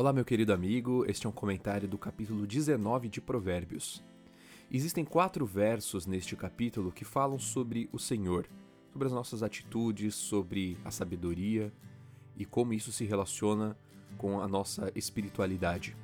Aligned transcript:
Olá, 0.00 0.14
meu 0.14 0.24
querido 0.24 0.54
amigo, 0.54 1.04
este 1.06 1.26
é 1.26 1.28
um 1.28 1.32
comentário 1.32 1.86
do 1.86 1.98
capítulo 1.98 2.46
19 2.46 3.06
de 3.06 3.20
Provérbios. 3.20 4.02
Existem 4.72 5.04
quatro 5.04 5.44
versos 5.44 6.06
neste 6.06 6.34
capítulo 6.34 6.90
que 6.90 7.04
falam 7.04 7.38
sobre 7.38 7.86
o 7.92 7.98
Senhor, 7.98 8.48
sobre 8.94 9.08
as 9.08 9.12
nossas 9.12 9.42
atitudes, 9.42 10.14
sobre 10.14 10.78
a 10.86 10.90
sabedoria 10.90 11.70
e 12.34 12.46
como 12.46 12.72
isso 12.72 12.90
se 12.90 13.04
relaciona 13.04 13.76
com 14.16 14.40
a 14.40 14.48
nossa 14.48 14.90
espiritualidade. 14.94 15.94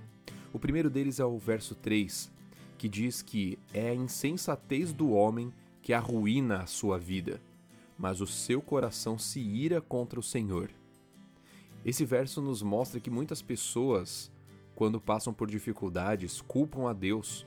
O 0.53 0.59
primeiro 0.59 0.91
deles 0.91 1.19
é 1.19 1.25
o 1.25 1.39
verso 1.39 1.75
3, 1.75 2.31
que 2.77 2.91
diz 2.91 3.23
que 3.23 3.59
é 3.73 3.89
a 3.89 3.95
insensatez 3.95 4.93
do 4.93 5.13
homem 5.13 5.51
que 5.81 5.95
arruína 5.95 6.59
a 6.59 6.67
sua 6.67 6.99
vida, 6.99 7.41
mas 7.99 8.21
o 8.21 8.27
seu 8.27 8.61
coração 8.61 9.19
se 9.19 9.41
ira 9.41 9.81
contra 9.81 10.21
o 10.21 10.23
Senhor. 10.23 10.71
Esse 11.87 12.05
verso 12.05 12.43
nos 12.43 12.63
mostra 12.63 12.99
que 12.99 13.09
muitas 13.09 13.41
pessoas, 13.41 14.29
quando 14.75 15.01
passam 15.01 15.33
por 15.33 15.49
dificuldades, 15.49 16.41
culpam 16.41 16.91
a 16.91 16.93
Deus. 16.93 17.47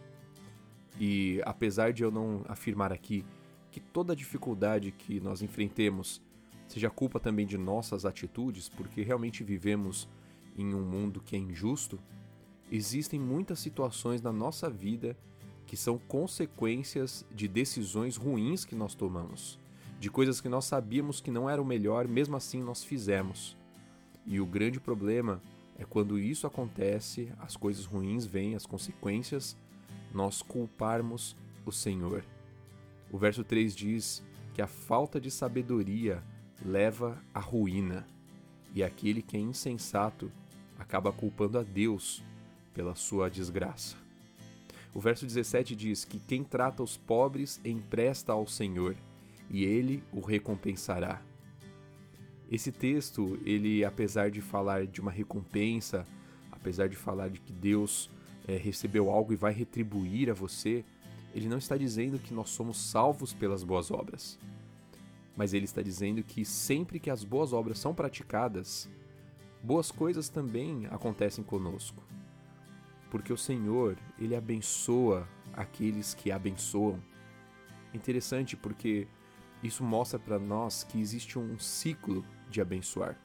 E 0.98 1.42
apesar 1.44 1.92
de 1.92 2.04
eu 2.04 2.10
não 2.10 2.46
afirmar 2.48 2.94
aqui 2.94 3.26
que 3.70 3.82
toda 3.82 4.16
dificuldade 4.16 4.94
que 4.94 5.20
nós 5.20 5.42
enfrentemos 5.42 6.22
seja 6.70 6.90
culpa 6.90 7.20
também 7.20 7.46
de 7.46 7.58
nossas 7.58 8.06
atitudes, 8.06 8.70
porque 8.70 9.02
realmente 9.02 9.44
vivemos 9.44 10.08
em 10.58 10.74
um 10.74 10.86
mundo 10.86 11.20
que 11.20 11.36
é 11.36 11.40
injusto, 11.40 12.00
existem 12.72 13.20
muitas 13.20 13.60
situações 13.60 14.22
na 14.22 14.32
nossa 14.32 14.70
vida 14.70 15.18
que 15.68 15.76
são 15.76 15.98
consequências 15.98 17.26
de 17.36 17.46
decisões 17.46 18.16
ruins 18.16 18.64
que 18.64 18.74
nós 18.74 18.96
tomamos, 18.96 19.60
de 20.00 20.10
coisas 20.10 20.40
que 20.40 20.48
nós 20.48 20.64
sabíamos 20.64 21.20
que 21.20 21.30
não 21.30 21.50
era 21.50 21.62
o 21.62 21.66
melhor, 21.66 22.08
mesmo 22.08 22.38
assim 22.38 22.64
nós 22.64 22.86
fizemos. 22.86 23.59
E 24.30 24.40
o 24.40 24.46
grande 24.46 24.80
problema 24.80 25.42
é 25.76 25.84
quando 25.84 26.20
isso 26.20 26.46
acontece, 26.46 27.34
as 27.40 27.58
coisas 27.58 27.84
ruins 27.86 28.28
vêm, 28.28 28.54
as 28.54 28.64
consequências, 28.64 29.58
nós 30.14 30.44
culparmos 30.44 31.36
o 31.66 31.72
Senhor. 31.72 32.24
O 33.12 33.18
verso 33.18 33.44
3 33.44 33.76
diz 33.76 34.24
que 34.54 34.62
a 34.62 34.68
falta 34.68 35.20
de 35.20 35.32
sabedoria 35.32 36.24
leva 36.64 37.20
à 37.34 37.40
ruína, 37.40 38.06
e 38.76 38.84
aquele 38.84 39.24
que 39.24 39.36
é 39.36 39.40
insensato 39.40 40.32
acaba 40.78 41.12
culpando 41.12 41.58
a 41.58 41.64
Deus 41.64 42.24
pela 42.72 42.94
sua 42.94 43.32
desgraça. 43.32 43.98
O 44.94 45.00
verso 45.00 45.26
17 45.26 45.76
diz 45.76 46.06
que 46.06 46.20
quem 46.20 46.44
trata 46.44 46.84
os 46.84 46.98
pobres 46.98 47.60
empresta 47.66 48.32
ao 48.32 48.46
Senhor, 48.46 48.96
e 49.50 49.64
ele 49.64 50.04
o 50.14 50.20
recompensará. 50.20 51.20
Esse 52.52 52.72
texto, 52.72 53.40
ele 53.46 53.86
apesar 53.86 54.32
de 54.32 54.42
falar 54.42 54.88
de 54.88 55.00
uma 55.00 55.12
recompensa, 55.12 56.06
apesar 56.52 56.88
de 56.88 56.96
falar 56.96 57.30
de 57.30 57.40
que 57.40 57.54
Deus 57.54 58.10
é, 58.48 58.58
recebeu 58.58 59.12
algo 59.12 59.32
e 59.32 59.36
vai 59.36 59.54
retribuir 59.54 60.30
a 60.32 60.34
você, 60.34 60.84
ele 61.34 61.48
não 61.48 61.60
está 61.60 61.78
dizendo 61.78 62.18
que 62.18 62.34
nós 62.34 62.50
somos 62.50 62.78
salvos 62.78 63.34
pelas 63.34 63.64
boas 63.64 63.92
obras. 63.92 64.40
Mas 65.38 65.54
ele 65.54 65.66
está 65.66 65.82
dizendo 65.82 66.24
que 66.24 66.44
sempre 66.44 67.00
que 67.00 67.10
as 67.10 67.24
boas 67.24 67.54
obras 67.54 67.78
são 67.78 67.94
praticadas, 67.94 68.90
boas 69.62 69.92
coisas 69.92 70.28
também 70.28 70.88
acontecem 70.88 71.44
conosco. 71.44 72.04
Porque 73.12 73.32
o 73.32 73.38
Senhor, 73.38 73.98
ele 74.20 74.36
abençoa 74.36 75.28
aqueles 75.54 76.14
que 76.14 76.32
abençoam. 76.32 77.00
Interessante 77.94 78.56
porque 78.56 79.08
isso 79.64 79.84
mostra 79.84 80.18
para 80.18 80.40
nós 80.40 80.84
que 80.84 81.00
existe 81.00 81.38
um 81.38 81.60
ciclo 81.60 82.24
de 82.50 82.62
abençoar. 82.62 83.18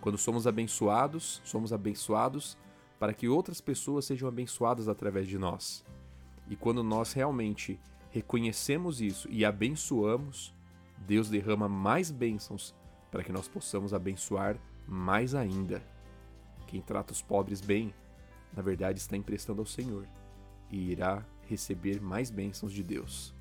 Quando 0.00 0.16
somos 0.16 0.46
abençoados, 0.46 1.40
somos 1.44 1.72
abençoados 1.72 2.56
para 2.98 3.12
que 3.12 3.28
outras 3.28 3.60
pessoas 3.60 4.04
sejam 4.04 4.28
abençoadas 4.28 4.88
através 4.88 5.26
de 5.26 5.38
nós. 5.38 5.84
E 6.48 6.56
quando 6.56 6.82
nós 6.82 7.12
realmente 7.12 7.80
reconhecemos 8.10 9.00
isso 9.00 9.28
e 9.30 9.44
abençoamos, 9.44 10.54
Deus 10.98 11.28
derrama 11.28 11.68
mais 11.68 12.10
bênçãos 12.10 12.74
para 13.10 13.22
que 13.22 13.32
nós 13.32 13.48
possamos 13.48 13.92
abençoar 13.92 14.56
mais 14.86 15.34
ainda. 15.34 15.82
Quem 16.66 16.80
trata 16.80 17.12
os 17.12 17.20
pobres 17.20 17.60
bem, 17.60 17.92
na 18.54 18.62
verdade 18.62 18.98
está 18.98 19.16
emprestando 19.16 19.60
ao 19.60 19.66
Senhor 19.66 20.06
e 20.70 20.90
irá 20.90 21.24
receber 21.42 22.00
mais 22.00 22.30
bênçãos 22.30 22.72
de 22.72 22.82
Deus. 22.82 23.34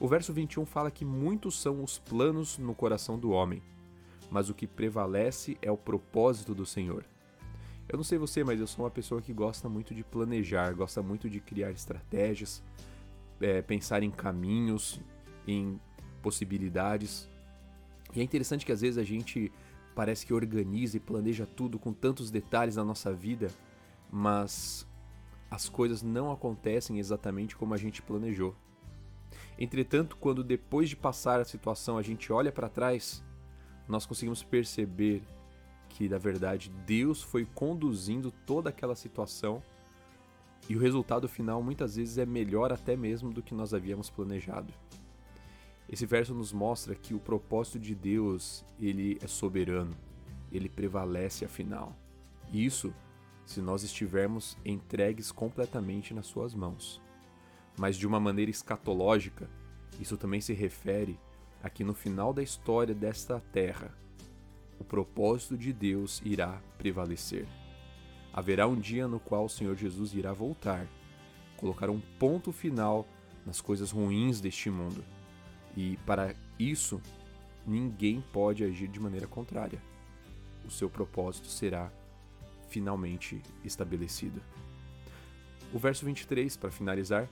O 0.00 0.08
verso 0.08 0.32
21 0.32 0.64
fala 0.64 0.90
que 0.90 1.04
muitos 1.04 1.60
são 1.60 1.84
os 1.84 1.98
planos 1.98 2.56
no 2.56 2.74
coração 2.74 3.18
do 3.18 3.32
homem, 3.32 3.62
mas 4.30 4.48
o 4.48 4.54
que 4.54 4.66
prevalece 4.66 5.58
é 5.60 5.70
o 5.70 5.76
propósito 5.76 6.54
do 6.54 6.64
Senhor. 6.64 7.04
Eu 7.86 7.98
não 7.98 8.04
sei 8.04 8.16
você, 8.16 8.42
mas 8.42 8.58
eu 8.58 8.66
sou 8.66 8.86
uma 8.86 8.90
pessoa 8.90 9.20
que 9.20 9.30
gosta 9.30 9.68
muito 9.68 9.94
de 9.94 10.02
planejar, 10.02 10.72
gosta 10.72 11.02
muito 11.02 11.28
de 11.28 11.38
criar 11.38 11.70
estratégias, 11.70 12.62
é, 13.42 13.60
pensar 13.60 14.02
em 14.02 14.10
caminhos, 14.10 14.98
em 15.46 15.78
possibilidades. 16.22 17.28
E 18.14 18.20
é 18.20 18.22
interessante 18.22 18.64
que 18.64 18.72
às 18.72 18.80
vezes 18.80 18.96
a 18.96 19.04
gente 19.04 19.52
parece 19.94 20.24
que 20.24 20.32
organiza 20.32 20.96
e 20.96 21.00
planeja 21.00 21.44
tudo 21.44 21.78
com 21.78 21.92
tantos 21.92 22.30
detalhes 22.30 22.76
na 22.76 22.84
nossa 22.84 23.12
vida, 23.12 23.48
mas 24.10 24.86
as 25.50 25.68
coisas 25.68 26.02
não 26.02 26.32
acontecem 26.32 26.98
exatamente 26.98 27.54
como 27.54 27.74
a 27.74 27.76
gente 27.76 28.00
planejou. 28.00 28.56
Entretanto, 29.58 30.16
quando 30.16 30.42
depois 30.42 30.88
de 30.88 30.96
passar 30.96 31.40
a 31.40 31.44
situação 31.44 31.98
a 31.98 32.02
gente 32.02 32.32
olha 32.32 32.50
para 32.50 32.68
trás, 32.68 33.22
nós 33.86 34.06
conseguimos 34.06 34.42
perceber 34.42 35.22
que, 35.88 36.08
na 36.08 36.18
verdade, 36.18 36.70
Deus 36.86 37.22
foi 37.22 37.44
conduzindo 37.44 38.32
toda 38.46 38.70
aquela 38.70 38.94
situação 38.94 39.62
e 40.68 40.76
o 40.76 40.80
resultado 40.80 41.28
final 41.28 41.62
muitas 41.62 41.96
vezes 41.96 42.16
é 42.16 42.24
melhor 42.24 42.72
até 42.72 42.96
mesmo 42.96 43.32
do 43.32 43.42
que 43.42 43.54
nós 43.54 43.74
havíamos 43.74 44.08
planejado. 44.08 44.72
Esse 45.88 46.06
verso 46.06 46.32
nos 46.32 46.52
mostra 46.52 46.94
que 46.94 47.12
o 47.12 47.18
propósito 47.18 47.78
de 47.80 47.94
Deus, 47.94 48.64
ele 48.80 49.18
é 49.20 49.26
soberano, 49.26 49.96
ele 50.52 50.68
prevalece 50.68 51.44
afinal. 51.44 51.96
Isso 52.52 52.94
se 53.44 53.60
nós 53.60 53.82
estivermos 53.82 54.56
entregues 54.64 55.32
completamente 55.32 56.14
nas 56.14 56.26
suas 56.26 56.54
mãos 56.54 57.00
mas 57.80 57.96
de 57.96 58.06
uma 58.06 58.20
maneira 58.20 58.50
escatológica, 58.50 59.48
isso 59.98 60.18
também 60.18 60.38
se 60.38 60.52
refere 60.52 61.18
a 61.62 61.70
que 61.70 61.82
no 61.82 61.94
final 61.94 62.30
da 62.30 62.42
história 62.42 62.94
desta 62.94 63.40
terra, 63.54 63.90
o 64.78 64.84
propósito 64.84 65.56
de 65.56 65.72
Deus 65.72 66.20
irá 66.22 66.60
prevalecer. 66.76 67.48
Haverá 68.34 68.68
um 68.68 68.76
dia 68.76 69.08
no 69.08 69.18
qual 69.18 69.46
o 69.46 69.48
Senhor 69.48 69.74
Jesus 69.76 70.12
irá 70.12 70.30
voltar, 70.30 70.86
colocar 71.56 71.88
um 71.88 72.00
ponto 72.18 72.52
final 72.52 73.08
nas 73.46 73.62
coisas 73.62 73.90
ruins 73.90 74.42
deste 74.42 74.68
mundo. 74.68 75.02
E 75.74 75.96
para 76.04 76.34
isso, 76.58 77.00
ninguém 77.66 78.22
pode 78.30 78.62
agir 78.62 78.88
de 78.88 79.00
maneira 79.00 79.26
contrária. 79.26 79.82
O 80.66 80.70
seu 80.70 80.90
propósito 80.90 81.48
será 81.48 81.90
finalmente 82.68 83.42
estabelecido. 83.64 84.42
O 85.72 85.78
verso 85.78 86.04
23, 86.04 86.58
para 86.58 86.70
finalizar, 86.70 87.26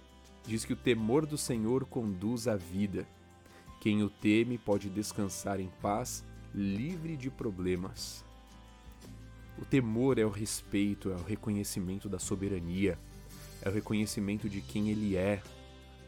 diz 0.46 0.64
que 0.64 0.72
o 0.72 0.76
temor 0.76 1.26
do 1.26 1.36
Senhor 1.36 1.84
conduz 1.84 2.48
à 2.48 2.56
vida. 2.56 3.06
Quem 3.80 4.02
o 4.02 4.10
teme 4.10 4.58
pode 4.58 4.88
descansar 4.88 5.60
em 5.60 5.70
paz, 5.80 6.24
livre 6.54 7.16
de 7.16 7.30
problemas. 7.30 8.24
O 9.60 9.64
temor 9.64 10.18
é 10.18 10.24
o 10.24 10.30
respeito, 10.30 11.10
é 11.10 11.14
o 11.14 11.22
reconhecimento 11.22 12.08
da 12.08 12.18
soberania, 12.18 12.98
é 13.62 13.68
o 13.68 13.72
reconhecimento 13.72 14.48
de 14.48 14.60
quem 14.60 14.88
ele 14.88 15.16
é, 15.16 15.42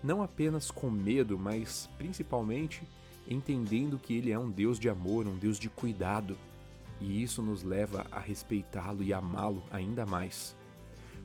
não 0.03 0.23
apenas 0.23 0.71
com 0.71 0.91
medo, 0.91 1.39
mas 1.39 1.89
principalmente 1.99 2.83
entendendo 3.29 3.99
que 3.99 4.15
ele 4.15 4.33
é 4.33 4.39
um 4.39 4.51
Deus 4.51 4.79
de 4.79 4.89
amor, 4.89 5.27
um 5.27 5.37
Deus 5.37 5.59
de 5.59 5.69
cuidado, 5.69 6.37
e 7.01 7.23
isso 7.23 7.43
nos 7.43 7.63
leva 7.63 8.07
a 8.11 8.19
respeitá-lo 8.19 9.03
e 9.03 9.13
amá-lo 9.13 9.63
ainda 9.71 10.07
mais. 10.07 10.57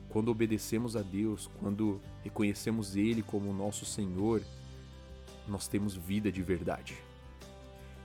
Quando 0.08 0.28
obedecemos 0.30 0.96
a 0.96 1.02
Deus, 1.02 1.50
quando 1.60 2.00
reconhecemos 2.22 2.96
Ele 2.96 3.22
como 3.22 3.52
nosso 3.52 3.84
Senhor, 3.84 4.42
nós 5.46 5.68
temos 5.68 5.94
vida 5.94 6.30
de 6.30 6.42
verdade. 6.42 6.96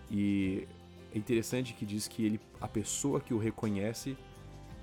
E 0.10 0.68
é 1.14 1.18
interessante 1.18 1.74
que 1.74 1.86
diz 1.86 2.08
que 2.08 2.26
ele, 2.26 2.40
a 2.60 2.68
pessoa 2.68 3.20
que 3.20 3.34
o 3.34 3.38
reconhece 3.38 4.18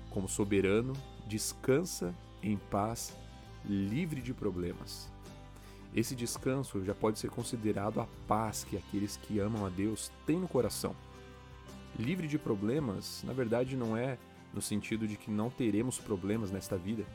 como 0.09 0.27
soberano, 0.27 0.93
descansa 1.27 2.13
em 2.41 2.57
paz, 2.57 3.15
livre 3.65 4.21
de 4.21 4.33
problemas. 4.33 5.09
Esse 5.93 6.15
descanso 6.15 6.83
já 6.83 6.93
pode 6.93 7.19
ser 7.19 7.29
considerado 7.29 7.99
a 7.99 8.07
paz 8.27 8.63
que 8.63 8.77
aqueles 8.77 9.17
que 9.17 9.39
amam 9.39 9.65
a 9.65 9.69
Deus 9.69 10.11
têm 10.25 10.39
no 10.39 10.47
coração. 10.47 10.95
Livre 11.97 12.27
de 12.27 12.37
problemas, 12.37 13.23
na 13.23 13.33
verdade, 13.33 13.75
não 13.75 13.97
é 13.97 14.17
no 14.53 14.61
sentido 14.61 15.07
de 15.07 15.15
que 15.15 15.29
não 15.29 15.49
teremos 15.49 15.99
problemas 15.99 16.51
nesta 16.51 16.77
vida, 16.77 17.05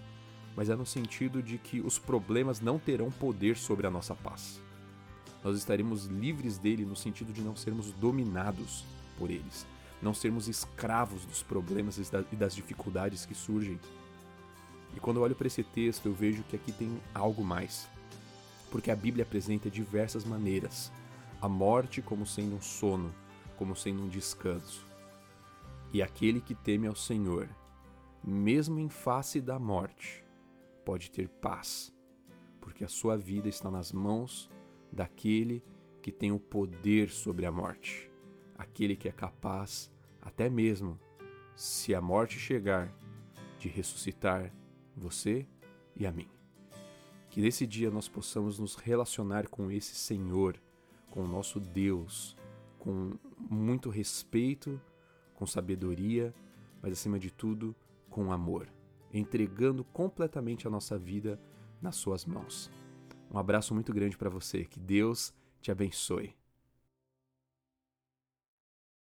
mas 0.56 0.70
é 0.70 0.76
no 0.76 0.86
sentido 0.86 1.42
de 1.42 1.58
que 1.58 1.81
os 1.81 1.98
problemas 1.98 2.60
não 2.60 2.78
terão 2.78 3.10
poder 3.10 3.56
sobre 3.56 3.86
a 3.86 3.90
nossa 3.90 4.14
paz. 4.14 4.60
Nós 5.42 5.58
estaremos 5.58 6.06
livres 6.06 6.58
dele 6.58 6.84
no 6.84 6.96
sentido 6.96 7.32
de 7.32 7.42
não 7.42 7.56
sermos 7.56 7.92
dominados 7.92 8.84
por 9.19 9.31
eles, 9.31 9.66
não 10.00 10.14
sermos 10.14 10.48
escravos 10.48 11.25
dos 11.25 11.42
problemas 11.42 11.98
e 11.98 12.36
das 12.36 12.54
dificuldades 12.54 13.26
que 13.26 13.34
surgem. 13.34 13.78
E 14.96 15.00
quando 15.00 15.19
eu 15.19 15.22
olho 15.22 15.34
para 15.34 15.46
esse 15.46 15.62
texto, 15.62 16.06
eu 16.06 16.14
vejo 16.14 16.44
que 16.44 16.56
aqui 16.56 16.72
tem 16.72 17.00
algo 17.12 17.44
mais. 17.44 17.88
Porque 18.70 18.90
a 18.90 18.96
Bíblia 18.96 19.25
apresenta 19.25 19.70
diversas 19.70 20.25
maneiras 20.25 20.90
a 21.40 21.48
morte 21.48 22.00
como 22.00 22.25
sendo 22.25 22.56
um 22.56 22.60
sono, 22.60 23.14
como 23.56 23.76
sendo 23.76 24.02
um 24.02 24.08
descanso. 24.08 24.86
E 25.94 26.02
aquele 26.02 26.41
que 26.41 26.56
teme 26.56 26.88
ao 26.88 26.96
Senhor, 26.96 27.49
mesmo 28.20 28.81
em 28.81 28.88
face 28.88 29.41
da 29.41 29.61
morte, 29.61 30.25
pode 30.85 31.08
ter 31.08 31.29
paz, 31.29 31.94
porque 32.61 32.82
a 32.82 32.88
sua 32.88 33.17
vida 33.17 33.49
está 33.49 33.70
nas 33.70 33.93
mãos 33.93 34.50
daquele 34.91 35.62
que 36.02 36.11
tem 36.11 36.32
o 36.32 36.41
poder 36.41 37.11
sobre 37.11 37.46
a 37.46 37.52
morte, 37.52 38.11
aquele 38.58 38.96
que 38.96 39.08
é 39.08 39.12
capaz, 39.12 39.88
até 40.20 40.50
mesmo, 40.50 40.99
se 41.55 41.94
a 41.94 42.00
morte 42.00 42.41
chegar, 42.41 42.93
de 43.56 43.69
ressuscitar 43.69 44.52
você 44.96 45.46
e 45.94 46.05
a 46.05 46.11
mim. 46.11 46.29
Que 47.31 47.41
nesse 47.41 47.69
dia 47.69 47.88
nós 47.88 48.08
possamos 48.08 48.58
nos 48.58 48.75
relacionar 48.75 49.46
com 49.46 49.70
esse 49.70 49.94
Senhor, 49.94 50.61
com 51.08 51.23
o 51.23 51.29
nosso 51.29 51.61
Deus, 51.61 52.37
com 52.81 53.17
muito 53.38 53.91
respeito, 53.91 54.81
com 55.44 55.46
sabedoria, 55.46 56.35
mas 56.82 56.93
acima 56.93 57.19
de 57.19 57.31
tudo, 57.31 57.75
com 58.08 58.32
amor 58.32 58.69
entregando 59.14 59.85
completamente 59.85 60.67
a 60.67 60.70
nossa 60.70 60.99
vida 60.99 61.41
nas 61.81 61.96
Suas 61.96 62.25
mãos. 62.26 62.70
Um 63.31 63.38
abraço 63.38 63.73
muito 63.73 63.93
grande 63.93 64.19
para 64.19 64.29
você, 64.29 64.64
que 64.64 64.81
Deus 64.81 65.32
te 65.61 65.70
abençoe. 65.70 66.35